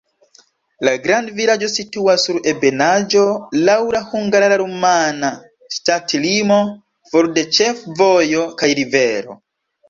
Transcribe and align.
La 0.87 0.91
grandvilaĝo 1.01 1.67
situas 1.73 2.23
sur 2.29 2.39
ebenaĵo, 2.51 3.21
laŭ 3.67 3.75
la 3.97 4.01
hungara-rumana 4.13 5.29
ŝtatlimo, 5.77 6.59
for 7.13 7.31
de 7.37 7.45
ĉefvojo 7.59 8.49
kaj 8.65 8.73
rivero. 8.83 9.39